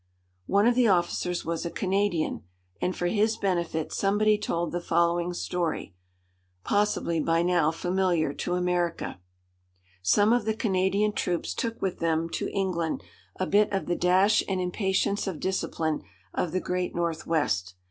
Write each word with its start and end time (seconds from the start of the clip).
One 0.47 0.65
of 0.65 0.73
the 0.73 0.87
officers 0.87 1.45
was 1.45 1.63
a 1.63 1.69
Canadian, 1.69 2.41
and 2.81 2.95
for 2.95 3.05
his 3.05 3.37
benefit 3.37 3.93
somebody 3.93 4.35
told 4.35 4.71
the 4.71 4.81
following 4.81 5.31
story, 5.31 5.93
possibly 6.63 7.19
by 7.19 7.43
now 7.43 7.69
familiar 7.69 8.33
to 8.33 8.55
America. 8.55 9.19
Some 10.01 10.33
of 10.33 10.45
the 10.45 10.55
Canadian 10.55 11.11
troops 11.13 11.53
took 11.53 11.79
with 11.83 11.99
them 11.99 12.29
to 12.29 12.49
England 12.49 13.03
a 13.39 13.45
bit 13.45 13.71
of 13.71 13.85
the 13.85 13.95
dash 13.95 14.41
and 14.49 14.59
impatience 14.59 15.27
of 15.27 15.39
discipline 15.39 16.01
of 16.33 16.51
the 16.51 16.61
great 16.61 16.95
Northwest. 16.95 17.75